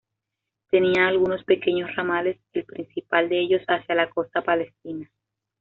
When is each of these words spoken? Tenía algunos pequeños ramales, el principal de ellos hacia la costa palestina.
Tenía 0.71 1.07
algunos 1.09 1.43
pequeños 1.43 1.95
ramales, 1.95 2.39
el 2.53 2.65
principal 2.65 3.29
de 3.29 3.39
ellos 3.39 3.61
hacia 3.67 3.93
la 3.93 4.09
costa 4.09 4.41
palestina. 4.41 5.07